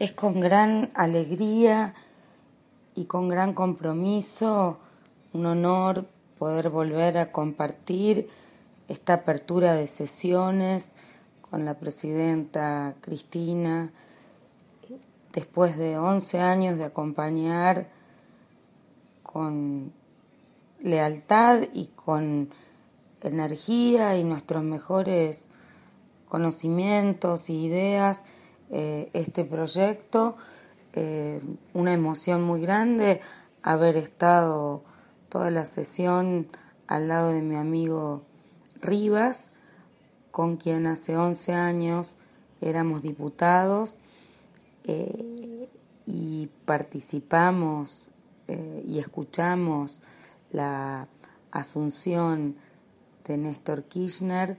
Es 0.00 0.12
con 0.12 0.40
gran 0.40 0.90
alegría 0.94 1.92
y 2.94 3.04
con 3.04 3.28
gran 3.28 3.52
compromiso 3.52 4.78
un 5.34 5.44
honor 5.44 6.06
poder 6.38 6.70
volver 6.70 7.18
a 7.18 7.32
compartir 7.32 8.26
esta 8.88 9.12
apertura 9.12 9.74
de 9.74 9.88
sesiones 9.88 10.94
con 11.42 11.66
la 11.66 11.74
presidenta 11.78 12.94
Cristina, 13.02 13.92
después 15.34 15.76
de 15.76 15.98
11 15.98 16.40
años 16.40 16.78
de 16.78 16.84
acompañar 16.84 17.90
con 19.22 19.92
lealtad 20.80 21.64
y 21.74 21.88
con 21.88 22.48
energía 23.20 24.16
y 24.16 24.24
nuestros 24.24 24.62
mejores 24.62 25.50
conocimientos 26.26 27.50
e 27.50 27.52
ideas 27.52 28.24
eh, 28.70 29.10
este 29.12 29.44
proyecto. 29.44 30.36
Eh, 30.92 31.40
una 31.74 31.92
emoción 31.92 32.42
muy 32.42 32.60
grande 32.60 33.20
haber 33.62 33.96
estado 33.96 34.82
toda 35.28 35.50
la 35.50 35.64
sesión 35.64 36.48
al 36.86 37.08
lado 37.08 37.30
de 37.32 37.42
mi 37.42 37.56
amigo 37.56 38.22
Rivas, 38.80 39.52
con 40.30 40.56
quien 40.56 40.86
hace 40.86 41.16
11 41.16 41.52
años 41.52 42.16
éramos 42.60 43.02
diputados 43.02 43.98
eh, 44.84 45.68
y 46.06 46.48
participamos 46.64 48.12
y 48.84 48.98
escuchamos 48.98 50.02
la 50.50 51.06
asunción 51.52 52.56
de 53.24 53.36
Néstor 53.36 53.84
Kirchner 53.84 54.58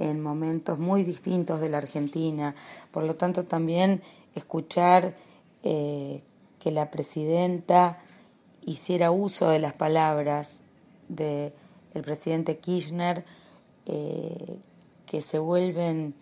en 0.00 0.20
momentos 0.20 0.78
muy 0.78 1.04
distintos 1.04 1.60
de 1.60 1.68
la 1.68 1.78
Argentina. 1.78 2.54
Por 2.90 3.04
lo 3.04 3.16
tanto, 3.16 3.44
también 3.44 4.02
escuchar 4.34 5.14
eh, 5.62 6.22
que 6.58 6.70
la 6.70 6.90
presidenta 6.90 7.98
hiciera 8.64 9.10
uso 9.10 9.50
de 9.50 9.58
las 9.58 9.74
palabras 9.74 10.64
del 11.08 11.52
presidente 12.02 12.58
Kirchner, 12.58 13.24
eh, 13.86 14.58
que 15.06 15.20
se 15.20 15.38
vuelven 15.38 16.14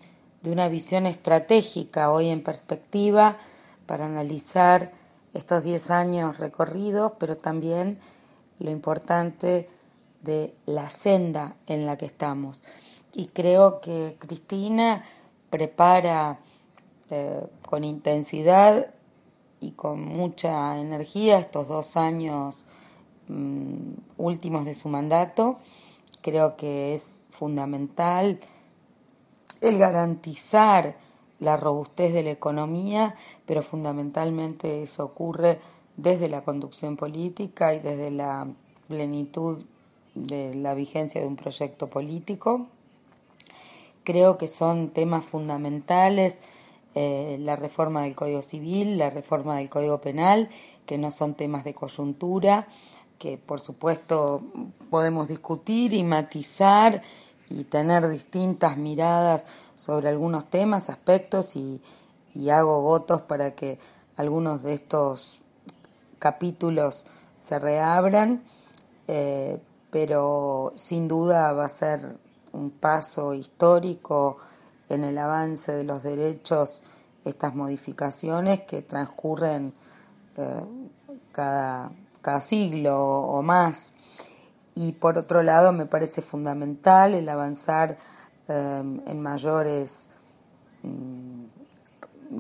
de 0.43 0.51
una 0.51 0.69
visión 0.69 1.07
estratégica 1.07 2.11
hoy 2.11 2.31
en 2.31 2.43
perspectiva 2.43 3.39
para 3.87 4.07
analizar 4.07 4.93
estos 5.35 5.63
10 5.63 5.91
años 5.91 6.39
recorridos, 6.39 7.13
pero 7.19 7.37
también 7.37 7.99
lo 8.59 8.71
importante 8.71 9.69
de 10.23 10.55
la 10.67 10.91
senda 10.91 11.55
en 11.67 11.87
la 11.87 11.97
que 11.97 12.07
estamos. 12.07 12.63
Y 13.13 13.29
creo 13.29 13.81
que 13.81 14.17
Cristina 14.19 15.05
prepara 15.51 16.39
eh, 17.11 17.47
con 17.69 17.85
intensidad 17.85 18.95
y 19.61 19.73
con 19.73 20.05
mucha 20.05 20.79
energía 20.79 21.39
estos 21.39 21.69
dos 21.69 21.97
años 21.97 22.67
mm, 23.29 23.93
últimos 24.19 24.65
de 24.65 24.75
su 24.75 24.89
mandato. 24.89 25.59
Creo 26.23 26.57
que 26.57 26.95
es 26.95 27.21
fundamental 27.31 28.41
el 29.61 29.79
garantizar 29.79 30.97
la 31.39 31.57
robustez 31.57 32.13
de 32.13 32.23
la 32.23 32.31
economía, 32.31 33.15
pero 33.47 33.63
fundamentalmente 33.63 34.83
eso 34.83 35.05
ocurre 35.05 35.59
desde 35.97 36.29
la 36.29 36.43
conducción 36.43 36.97
política 36.97 37.75
y 37.75 37.81
desde 37.81 38.11
la 38.11 38.47
plenitud 38.87 39.65
de 40.15 40.55
la 40.55 40.75
vigencia 40.75 41.21
de 41.21 41.27
un 41.27 41.37
proyecto 41.37 41.89
político. 41.89 42.67
Creo 44.09 44.39
que 44.39 44.47
son 44.47 44.89
temas 44.89 45.23
fundamentales 45.23 46.39
eh, 46.95 47.37
la 47.43 47.57
reforma 47.57 48.05
del 48.05 48.17
Código 48.17 48.41
Civil, 48.41 48.97
la 48.97 49.11
reforma 49.11 49.59
del 49.59 49.69
Código 49.69 50.01
Penal, 50.01 50.49
que 50.87 50.97
no 50.97 51.11
son 51.11 51.35
temas 51.35 51.63
de 51.63 51.75
coyuntura, 51.75 52.69
que 53.19 53.37
por 53.37 53.61
supuesto 53.61 54.41
podemos 54.89 55.29
discutir 55.29 55.93
y 55.93 56.05
matizar 56.05 57.03
y 57.51 57.65
tener 57.65 58.09
distintas 58.09 58.79
miradas 58.79 59.45
sobre 59.75 60.09
algunos 60.09 60.49
temas, 60.49 60.89
aspectos 60.89 61.55
y, 61.55 61.83
hago 62.51 62.81
votos 62.81 63.21
para 63.21 63.55
que 63.55 63.79
algunos 64.17 64.63
de 64.63 64.73
estos 64.73 65.39
capítulos 66.19 67.05
se 67.37 67.59
reabran, 67.59 68.43
eh, 69.07 69.61
pero 69.91 70.73
sin 70.77 71.09
duda 71.09 71.53
va 71.53 71.67
a 71.67 71.69
ser 71.69 72.17
un 72.53 72.71
paso 72.71 73.35
histórico 73.35 74.39
en 74.89 75.05
el 75.05 75.19
avance 75.19 75.73
de 75.73 75.85
los 75.85 76.03
derechos 76.03 76.83
estas 77.25 77.55
modificaciones 77.55 78.63
que 78.63 78.83
transcurren 78.83 79.75
eh, 80.37 80.65
cada, 81.33 81.91
siglo 82.41 83.23
o 83.23 83.43
más. 83.43 83.95
Y 84.75 84.93
por 84.93 85.17
otro 85.17 85.43
lado, 85.43 85.73
me 85.73 85.87
parece 85.87 86.21
fundamental 86.21 87.15
el 87.15 87.27
avanzar 87.29 87.97
eh, 88.49 88.83
en 89.07 89.23
mayores 89.23 90.11
mm, 90.83 91.45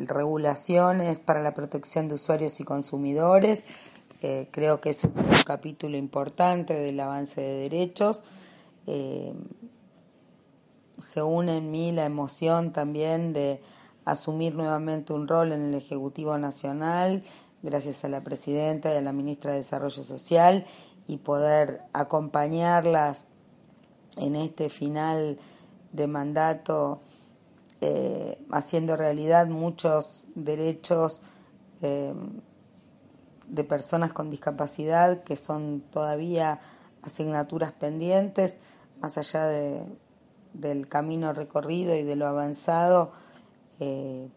regulaciones 0.07 1.21
para 1.21 1.43
la 1.43 1.55
protección 1.55 2.09
de 2.09 2.15
usuarios 2.15 2.61
y 2.61 2.65
consumidores. 2.65 3.65
Eh, 4.21 4.49
creo 4.51 4.81
que 4.81 4.91
es 4.91 5.05
un 5.05 5.13
capítulo 5.47 5.97
importante 5.97 6.75
del 6.75 7.01
avance 7.01 7.41
de 7.41 7.61
derechos 7.61 8.23
se 10.99 11.23
une 11.23 11.57
en 11.57 11.71
mí 11.71 11.93
la 11.93 12.05
emoción 12.05 12.73
también 12.73 13.33
de 13.33 13.61
asumir 14.05 14.55
nuevamente 14.55 15.13
un 15.13 15.29
rol 15.29 15.53
en 15.53 15.67
el 15.67 15.75
Ejecutivo 15.75 16.39
Nacional, 16.39 17.23
gracias 17.63 18.05
a 18.05 18.09
la 18.09 18.23
Presidenta 18.23 18.93
y 18.93 18.97
a 18.97 19.03
la 19.03 19.13
Ministra 19.13 19.53
de 19.53 19.59
Desarrollo 19.59 20.03
Social, 20.03 20.67
y 21.07 21.19
poder 21.19 21.83
acompañarlas 21.93 23.27
en 24.17 24.37
este 24.37 24.71
final 24.71 25.39
de 25.93 26.07
mandato, 26.07 27.01
eh, 27.81 28.39
haciendo 28.51 28.97
realidad 28.97 29.47
muchos 29.47 30.27
derechos 30.35 31.23
eh, 31.81 32.13
de 33.47 33.65
personas 33.65 34.13
con 34.13 34.31
discapacidad 34.31 35.23
que 35.23 35.37
son 35.37 35.81
todavía 35.91 36.61
asignaturas 37.03 37.73
pendientes, 37.73 38.59
más 39.01 39.17
allá 39.17 39.47
de 39.47 39.87
del 40.59 40.89
camino 40.89 41.33
recorrido 41.33 41.95
y 41.95 42.03
de 42.03 42.17
lo 42.17 42.27
avanzado, 42.27 43.13
eh, 43.81 44.29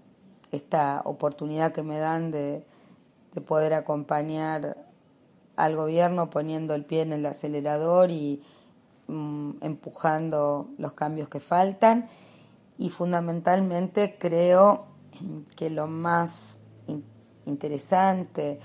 esta 0.52 1.02
oportunidad 1.06 1.74
que 1.74 1.84
me 1.84 2.00
dan 2.00 2.32
de, 2.32 2.66
poder 3.48 3.74
acompañar 3.74 4.78
al 5.56 5.76
gobierno 5.78 6.30
poniendo 6.30 6.76
el 6.76 6.84
pie 6.84 7.02
en 7.02 7.14
el 7.14 7.26
acelerador 7.26 8.12
y 8.12 8.42
mm, 9.08 9.52
empujando 9.62 10.70
los 10.78 10.94
cambios 10.94 11.30
que 11.30 11.40
faltan. 11.40 12.10
Y 12.78 12.90
fundamentalmente 12.90 14.18
creo 14.20 14.86
que 15.56 15.70
lo 15.70 15.88
más 15.88 16.58
interesante 17.46 18.60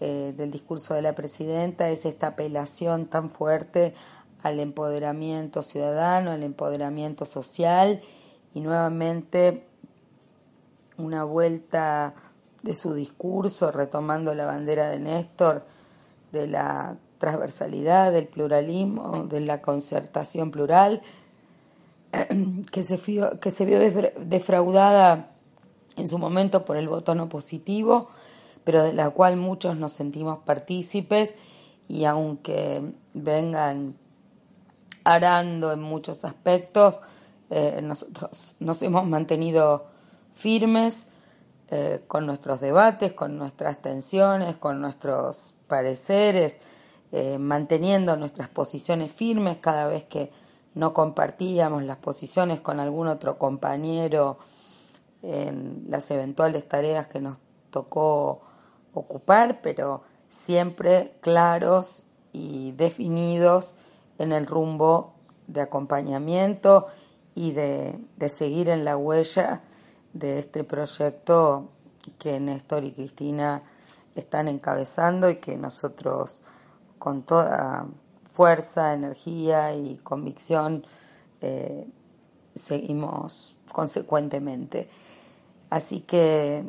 eh, 0.00 0.34
del 0.36 0.50
discurso 0.50 0.94
de 0.94 1.02
la 1.02 1.14
presidenta 1.14 1.88
es 1.88 2.04
esta 2.04 2.28
apelación 2.28 3.06
tan 3.06 3.30
fuerte 3.30 3.94
al 4.42 4.60
empoderamiento 4.60 5.62
ciudadano, 5.62 6.30
al 6.30 6.42
empoderamiento 6.42 7.24
social 7.24 8.00
y 8.54 8.60
nuevamente 8.60 9.66
una 10.98 11.24
vuelta 11.24 12.14
de 12.62 12.74
su 12.74 12.94
discurso 12.94 13.70
retomando 13.70 14.34
la 14.34 14.46
bandera 14.46 14.88
de 14.88 14.98
Néstor 14.98 15.64
de 16.32 16.48
la 16.48 16.96
transversalidad, 17.18 18.12
del 18.12 18.26
pluralismo, 18.26 19.24
de 19.24 19.40
la 19.40 19.62
concertación 19.62 20.50
plural, 20.50 21.02
que 22.72 22.82
se, 22.82 22.98
que 23.40 23.50
se 23.50 23.64
vio 23.64 23.78
defraudada 24.20 25.30
en 25.96 26.08
su 26.08 26.18
momento 26.18 26.64
por 26.64 26.76
el 26.76 26.88
voto 26.88 27.14
no 27.14 27.28
positivo, 27.28 28.08
pero 28.64 28.82
de 28.82 28.92
la 28.92 29.10
cual 29.10 29.36
muchos 29.36 29.76
nos 29.76 29.92
sentimos 29.92 30.40
partícipes 30.40 31.34
y 31.88 32.04
aunque 32.04 32.82
vengan 33.14 33.94
arando 35.06 35.72
en 35.72 35.80
muchos 35.80 36.24
aspectos. 36.24 36.98
Eh, 37.48 37.80
nosotros 37.80 38.56
nos 38.58 38.82
hemos 38.82 39.06
mantenido 39.06 39.86
firmes 40.34 41.06
eh, 41.68 42.02
con 42.08 42.26
nuestros 42.26 42.60
debates, 42.60 43.12
con 43.12 43.38
nuestras 43.38 43.80
tensiones, 43.80 44.56
con 44.56 44.80
nuestros 44.80 45.54
pareceres, 45.68 46.58
eh, 47.12 47.38
manteniendo 47.38 48.16
nuestras 48.16 48.48
posiciones 48.48 49.12
firmes 49.12 49.58
cada 49.58 49.86
vez 49.86 50.02
que 50.02 50.32
no 50.74 50.92
compartíamos 50.92 51.84
las 51.84 51.98
posiciones 51.98 52.60
con 52.60 52.80
algún 52.80 53.06
otro 53.06 53.38
compañero 53.38 54.38
en 55.22 55.84
las 55.88 56.10
eventuales 56.10 56.68
tareas 56.68 57.06
que 57.06 57.20
nos 57.20 57.38
tocó 57.70 58.42
ocupar, 58.92 59.60
pero 59.62 60.02
siempre 60.28 61.14
claros 61.20 62.04
y 62.32 62.72
definidos 62.72 63.76
en 64.18 64.32
el 64.32 64.46
rumbo 64.46 65.14
de 65.46 65.60
acompañamiento 65.60 66.86
y 67.34 67.52
de, 67.52 67.98
seguir 68.28 68.68
en 68.68 68.84
la 68.84 68.96
huella 68.96 69.62
de 70.12 70.38
este 70.38 70.64
proyecto 70.64 71.68
que 72.18 72.40
Néstor 72.40 72.84
y 72.84 72.92
Cristina 72.92 73.62
están 74.14 74.48
encabezando 74.48 75.28
y 75.28 75.36
que 75.36 75.56
nosotros 75.56 76.42
con 76.98 77.22
toda 77.22 77.86
fuerza, 78.32 78.94
energía 78.94 79.74
y 79.74 79.98
convicción 79.98 80.86
eh, 81.40 81.86
seguimos 82.54 83.54
consecuentemente. 83.70 84.88
Así 85.68 86.00
que 86.00 86.64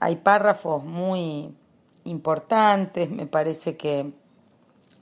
hay 0.00 0.16
párrafos 0.16 0.82
muy 0.82 1.54
importantes, 2.04 3.10
me 3.10 3.26
parece 3.26 3.76
que 3.76 4.12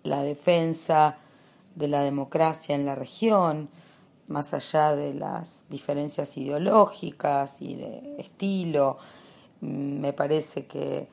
la 0.02 0.22
defensa 0.22 1.18
de 1.74 1.88
la 1.88 2.02
democracia 2.02 2.74
en 2.74 2.86
la 2.86 2.94
región, 2.94 3.68
más 4.28 4.54
allá 4.54 4.94
de 4.94 5.14
las 5.14 5.64
diferencias 5.68 6.36
ideológicas 6.36 7.60
y 7.60 7.74
de 7.74 8.16
estilo, 8.18 8.98
me 9.60 10.12
parece 10.12 10.66
que 10.66 11.08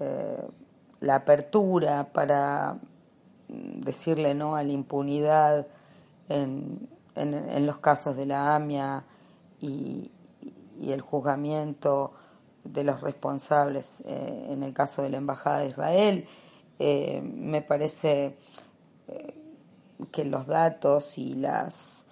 eh, 0.00 0.48
la 1.00 1.16
apertura 1.16 2.12
para 2.12 2.78
decirle 3.48 4.34
no 4.34 4.56
a 4.56 4.62
la 4.62 4.72
impunidad 4.72 5.66
en, 6.28 6.88
en, 7.14 7.66
los 7.66 7.78
casos 7.78 8.16
de 8.16 8.26
la 8.26 8.54
AMIA 8.54 9.04
y, 9.60 10.10
el 10.82 11.00
juzgamiento 11.00 12.12
de 12.64 12.84
los 12.84 13.00
responsables 13.00 14.02
eh, 14.06 14.48
en 14.50 14.62
el 14.62 14.74
caso 14.74 15.02
de 15.02 15.08
la 15.08 15.18
Embajada 15.18 15.60
de 15.60 15.68
Israel, 15.68 16.26
eh, 16.78 17.22
me 17.22 17.62
parece 17.62 18.36
que 20.10 20.24
los 20.24 20.46
datos 20.46 21.18
y 21.18 21.34
las, 21.34 22.06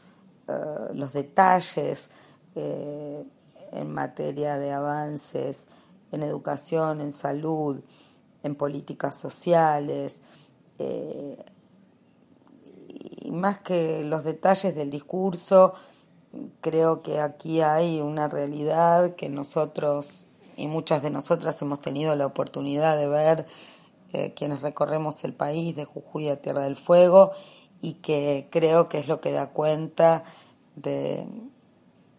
los 0.95 1.13
detalles 1.13 2.11
en 2.55 3.93
materia 3.93 4.59
de 4.59 4.73
avances 4.73 5.67
en 6.13 6.23
educación, 6.23 7.01
en 7.01 7.13
salud, 7.13 7.81
en 8.43 8.55
políticas 8.55 9.19
sociales, 9.19 10.21
y 13.23 13.31
más 13.31 13.61
que 13.61 14.05
los 14.05 14.25
detalles 14.25 14.75
del 14.75 14.91
discurso, 14.91 15.75
creo 16.61 17.03
que 17.03 17.21
aquí 17.21 17.61
hay 17.61 18.01
una 18.01 18.29
realidad 18.29 19.15
que 19.15 19.29
nosotros 19.29 20.27
y 20.57 20.67
muchas 20.67 21.03
de 21.03 21.11
nosotras 21.11 21.61
hemos 21.63 21.81
tenido 21.81 22.15
la 22.15 22.27
oportunidad 22.27 22.97
de 22.97 23.09
ver 23.09 23.47
eh, 24.13 24.35
quienes 24.35 24.63
recorremos 24.63 25.25
el 25.25 25.33
país 25.33 25.75
de 25.77 25.85
Jujuy 25.85 26.29
a 26.29 26.41
Tierra 26.41 26.63
del 26.63 26.77
Fuego 26.77 27.33
y 27.83 27.95
que 27.95 28.49
creo 28.51 28.89
que 28.89 28.99
es 28.99 29.09
lo 29.09 29.21
que 29.21 29.33
da 29.33 29.49
cuenta 29.49 30.23
de, 30.77 31.27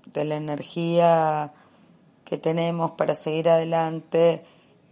de 0.05 0.25
la 0.25 0.35
energía 0.35 1.53
que 2.25 2.37
tenemos 2.37 2.91
para 2.91 3.15
seguir 3.15 3.49
adelante 3.49 4.43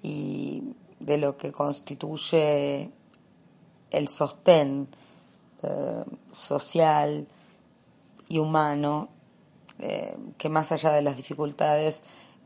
y 0.01 0.73
de 1.00 1.18
lo 1.18 1.38
que 1.38 1.51
constituye 1.51 2.89
el 3.91 4.07
sostén 4.07 4.88
eh, 5.62 6.03
social 6.31 7.27
y 8.29 8.39
humano 8.39 9.09
eh, 9.79 10.18
que 10.38 10.50
más 10.50 10.71
allá 10.71 10.91
de 10.91 11.01
las 11.01 11.18
dificultades 11.18 12.03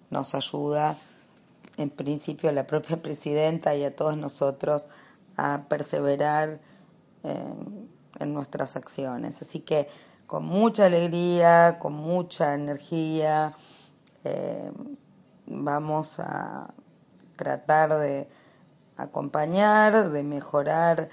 nos 0.09 0.33
ayuda 0.33 0.97
en 1.77 1.89
principio 1.89 2.49
a 2.49 2.53
la 2.53 2.65
propia 2.65 3.01
presidenta 3.01 3.75
y 3.75 3.83
a 3.83 3.95
todos 3.95 4.17
nosotros 4.17 4.87
a 5.37 5.65
perseverar 5.67 6.59
en 8.19 8.33
nuestras 8.33 8.75
acciones. 8.75 9.41
Así 9.41 9.59
que 9.61 9.87
con 10.27 10.45
mucha 10.45 10.85
alegría, 10.85 11.77
con 11.79 11.93
mucha 11.93 12.53
energía, 12.53 13.53
eh, 14.23 14.71
vamos 15.45 16.19
a 16.19 16.73
tratar 17.35 17.97
de 17.99 18.27
acompañar, 18.97 20.09
de 20.09 20.23
mejorar 20.23 21.09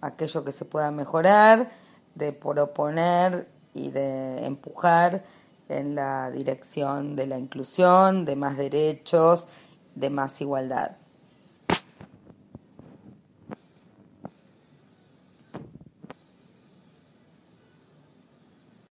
aquello 0.00 0.44
que 0.44 0.52
se 0.52 0.66
pueda 0.66 0.90
mejorar, 0.90 1.70
de 2.14 2.32
proponer 2.32 3.48
y 3.72 3.90
de 3.90 4.44
empujar 4.44 5.24
en 5.68 5.94
la 5.94 6.30
dirección 6.30 7.16
de 7.16 7.26
la 7.26 7.38
inclusión, 7.38 8.24
de 8.24 8.36
más 8.36 8.56
derechos, 8.56 9.48
de 9.94 10.10
más 10.10 10.40
igualdad. 10.40 10.96